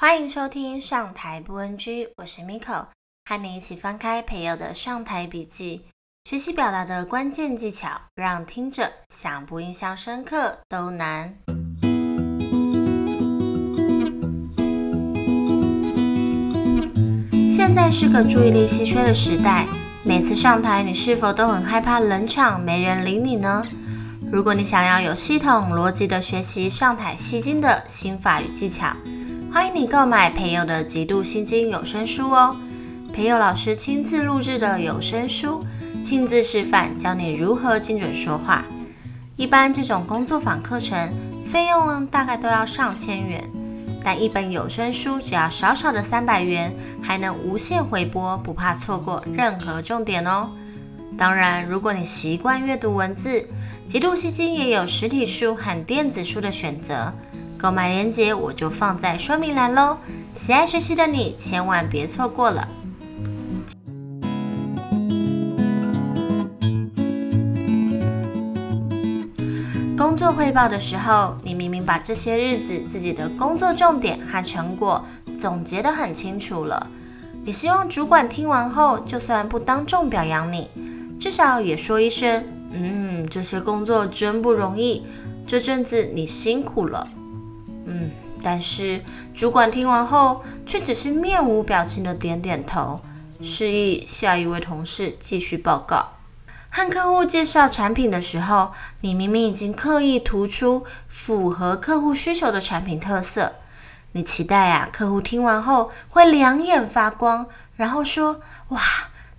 [0.00, 2.84] 欢迎收听上台不 NG，我是 Miko，
[3.24, 5.86] 和你一起翻开培友的上台笔记，
[6.24, 11.34] 学习表达的关键技巧，让听者想不印象深刻都难。
[17.50, 19.66] 现在是个注意力稀缺的时代，
[20.04, 23.66] 每次上台，你是否都很害怕冷场，没人理你呢？
[24.30, 28.94] 如果你想要有系统、逻辑的学习上台吸睛的心法与技巧，
[29.50, 32.54] 欢迎你购买培友的《极度心经》有声书哦。
[33.12, 35.64] 培友老师亲自录制的有声书，
[36.02, 38.66] 亲自示范教你如何精准说话。
[39.36, 41.10] 一般这种工作坊课程
[41.46, 43.42] 费用，大概都要上千元，
[44.04, 50.50] 但一本有声书只要少少的三百元，还能无限回播，不怕错过任何重点哦。
[51.16, 53.48] 当然，如果你习惯阅读文字，
[53.86, 57.12] 极度吸睛也有实体书和电子书的选择。
[57.58, 59.96] 购买链接我就放在说明栏喽，
[60.32, 62.68] 喜爱学习的你千万别错过了。
[69.96, 75.04] 工作汇报的时候，你明明把这些日子自己的工作重点和成果
[75.36, 76.88] 总结得很清楚了，
[77.44, 80.70] 你希望主管听完后，就算不当众表扬你，
[81.18, 85.02] 至少也说一声：“嗯，这些工作真不容易，
[85.44, 87.08] 这阵子你辛苦了。”
[87.90, 88.10] 嗯，
[88.42, 89.02] 但是
[89.34, 93.00] 主管听完后，却只是面无表情的点点头，
[93.42, 96.10] 示意下一位同事继续报告。
[96.70, 103.54] 和客户介绍产品的时候，你明明已经刻意突出符合客户需求的产品特色，
[104.12, 108.80] 你期待啊，客户听完后会两眼发光，然后说：“哇，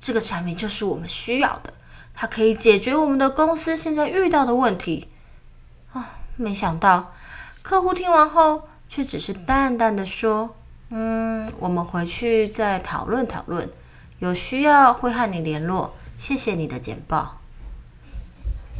[0.00, 1.74] 这个产品就是我们需要的，
[2.14, 5.08] 它可以解决我们的公司现在遇到的问题。”
[5.92, 6.02] 哦，
[6.36, 7.12] 没想到。
[7.62, 10.56] 客户听完后，却只是淡淡的说
[10.88, 13.68] ：“嗯，我们回去再讨论讨论，
[14.20, 15.94] 有需要会和你联络。
[16.16, 17.36] 谢谢你的简报。”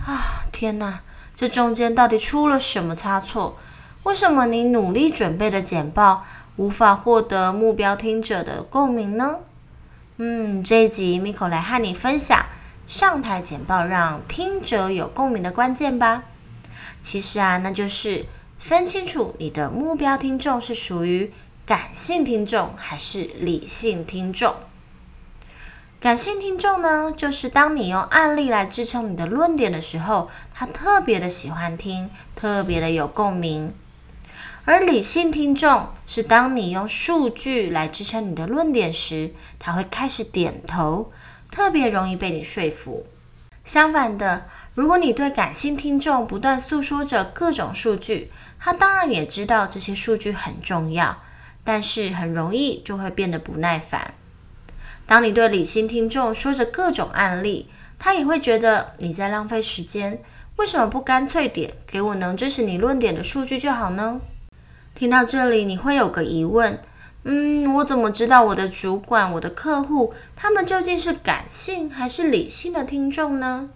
[0.06, 1.00] 啊，天哪，
[1.34, 3.58] 这中间到底出了什么差错？
[4.04, 6.24] 为什么你努力准备的简报
[6.56, 9.40] 无法获得目标听者的共鸣呢？
[10.16, 12.46] 嗯，这一集 Miko 来和你分享
[12.86, 16.22] 上台简报让听者有共鸣的关键吧。
[17.02, 18.24] 其实啊，那就是。
[18.58, 21.32] 分清楚你的目标听众是属于
[21.64, 24.54] 感性听众还是理性听众。
[26.00, 33.74] 感性听众呢，就是当你用案例来支撑你的论点的时候，他特别的喜欢听，特别的有共鸣。
[34.64, 41.10] 而理性听众是当你用数据来支撑你的论点时，他会开始点头，
[41.50, 43.06] 特别容易被你说服。
[43.64, 44.46] 相反的，
[44.78, 48.30] 如果你对感性听众不断诉说着各种数据，
[48.60, 51.20] 他当然也知道这些数据很重要，
[51.64, 54.14] 但是很容易就会变得不耐烦。
[55.04, 57.68] 当你对理性听众说着各种案例，
[57.98, 60.22] 他也会觉得你在浪费时间。
[60.58, 64.20] 为什么不干脆点给我能支持你论点的数据就好呢？
[64.94, 66.78] 听到这里，你会有个疑问：
[67.24, 73.70] 嗯，我怎么知道我的主管、我的客户，他们究竟是感性还是理性的听众呢？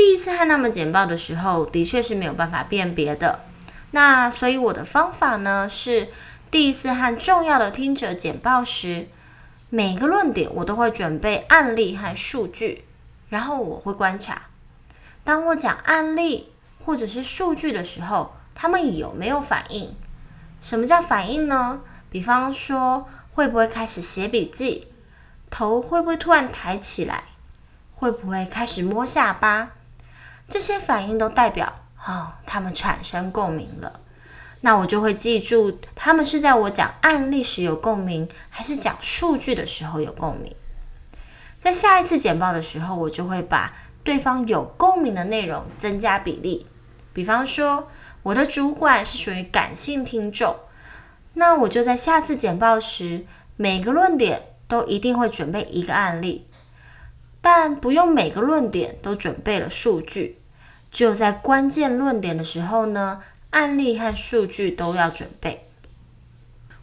[0.00, 3.40] 第一次和他们简报的时候，的确是没有办法辨别的。
[3.90, 6.08] 那所以我的方法呢，是
[6.50, 9.08] 第一次和重要的听者简报时，
[9.68, 12.86] 每个论点我都会准备案例和数据，
[13.28, 14.44] 然后我会观察，
[15.22, 16.50] 当我讲案例
[16.82, 19.94] 或者是数据的时候，他们有没有反应？
[20.62, 21.82] 什么叫反应呢？
[22.08, 24.88] 比方说，会不会开始写笔记？
[25.50, 27.24] 头会不会突然抬起来？
[27.92, 29.72] 会不会开始摸下巴？
[30.50, 31.72] 这些反应都代表，
[32.06, 34.00] 哦，他们产生共鸣了。
[34.62, 40.54] 那我就会记住，他们是在我讲案例时有共鸣，还是讲数据的时候有共鸣。
[41.58, 43.72] 在下一次简报的时候，我就会把
[44.02, 46.66] 对方有共鸣的内容增加比例。
[47.12, 47.88] 比方说，
[48.22, 50.56] 我的主管是属于感性听众，
[51.34, 53.24] 那我就在下次简报时，
[53.56, 56.46] 每个论点都一定会准备一个案例，
[57.40, 60.39] 但不用每个论点都准备了数据。
[60.90, 63.20] 只有在关键论点的时候呢，
[63.50, 65.64] 案例和数据都要准备。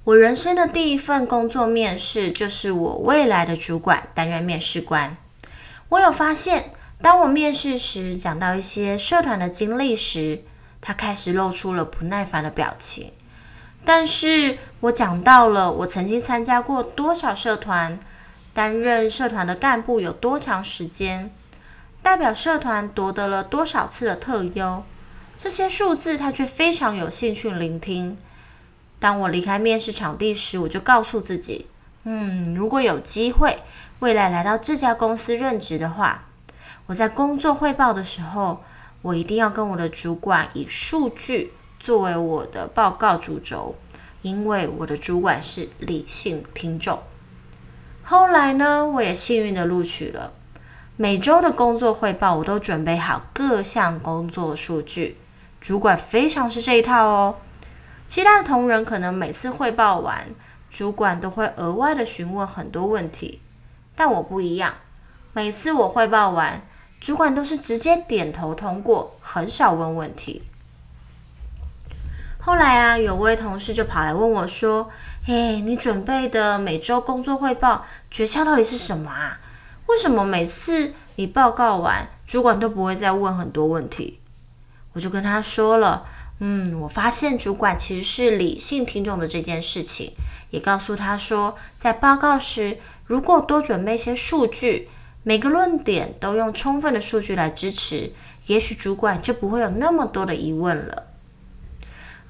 [0.06, 5.18] 我人生的第一份工作面试，就是我未来的主管担任面试官。
[5.90, 6.72] 我有发现，
[7.02, 10.44] 当我面试时讲到一些社团的经历时，
[10.80, 13.12] 他开始露出了不耐烦的表情。
[13.84, 18.00] 但是我讲到了我曾经参加过多少社团，
[18.54, 21.32] 担任社团的干部有多长时间。
[22.08, 24.86] 代表社团夺得了多少次的特优？
[25.38, 28.18] 这些数字他却非常有兴趣聆听。
[28.98, 31.68] 当我离开面试场地时，我就告诉自己，
[32.06, 33.58] 嗯，如果有机会
[34.00, 36.24] 未来来到这家公司任职的话，
[36.86, 38.64] 我在工作汇报的时候，
[39.02, 43.76] 我一定要跟我的主管以数据作为我的报告主轴，
[44.22, 47.04] 因为我的主管是理性听众。
[48.02, 50.32] 后来呢，我也幸运的录取了。
[51.00, 55.16] 每周的工作汇报，我都准备好各项工作数据，
[55.62, 57.36] 主管非常吃这一套哦。
[58.08, 60.30] 其他的同仁可能每次汇报完，
[60.72, 63.44] 主管都会额外的询问很多问题，
[63.96, 64.74] 但我不一样。
[65.34, 66.64] 每次我汇报完，
[67.00, 70.42] 主管都是直接点头通过，很少问问题。
[72.40, 74.90] 后来啊，有位同事就跑来问我说
[75.28, 79.38] ：“诶，你准备的每周工作汇报诀窍到底是什么啊？
[79.88, 84.20] 为什么每次你报告完，主管都不会再问很多问题？”
[84.94, 86.06] 我就跟他说了。
[86.40, 90.14] 嗯，我发现主管其实是理性听众的这件事情，
[90.52, 94.88] 也告诉他说，在报告时如果多准备一些数据，
[95.24, 98.12] 每个论点都用充分的数据来支持，
[98.46, 101.07] 也许主管就不会有那么多的疑问了。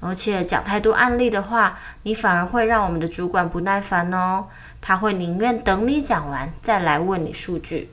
[0.00, 4.46] 而且讲太多案例的话，你反而会让我们的主管不耐烦哦，
[4.80, 7.90] 他会宁愿等你讲完再来问你数据。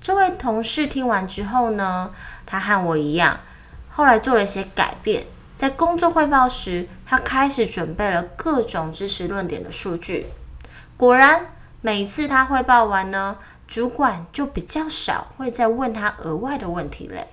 [0.00, 2.12] 这位同事听完之后呢，
[2.46, 3.40] 他和我一样。
[3.88, 5.24] 后来做了些改变，
[5.56, 10.26] 在工作汇报时，他开始准备了各种知识论点的数据。
[10.96, 11.46] 果然，
[11.80, 17.26] 每次他汇报完呢，主管就比较少会再问他额外的问题嘞。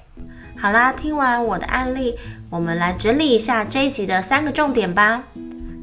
[0.57, 2.15] 好啦，听完我的案例，
[2.49, 5.23] 我们来整理一下这一集的三个重点吧。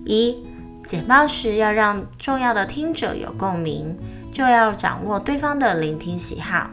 [0.07, 0.37] 一，
[0.85, 3.97] 简报时要让重要的听者有共鸣，
[4.33, 6.71] 就要掌握对方的聆听喜好。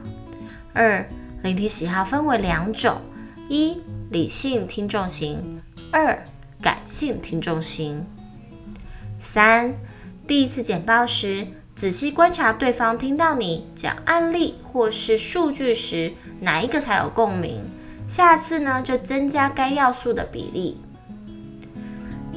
[0.73, 1.07] 二，
[1.43, 3.01] 聆听喜好分为两种，
[3.49, 3.81] 一。
[4.09, 5.61] 理性听众型，
[5.91, 6.17] 二
[6.61, 8.05] 感性听众型。
[9.19, 9.73] 三，
[10.25, 11.45] 第一次简报时，
[11.75, 17.61] 仔细观察对方听到你讲案例或是数据时，哪一个才有共鸣？
[18.07, 20.79] 下次呢，就增加该要素的比例。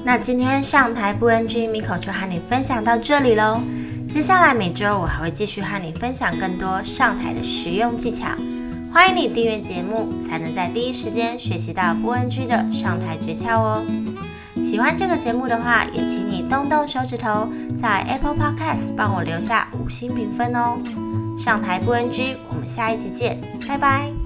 [0.03, 3.61] 那今天上台不 NG，Miko 就和你分享到这里喽。
[4.09, 8.31] 接下来每周我还会继续和你分享更多上台的实用技巧。
[8.93, 13.85] 欢迎你订阅节目，才能在第一时间学习到不 NG 的上台诀窍哦。
[14.61, 17.49] 喜欢这个节目的话，也请你动动手指头，
[17.81, 20.79] 在 Apple Podcast 帮我留下五星评分哦。
[21.39, 24.20] 上台不 NG，我们下一集见，拜拜。